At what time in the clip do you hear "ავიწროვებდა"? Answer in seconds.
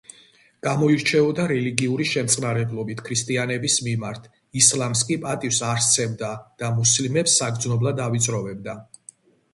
8.09-8.77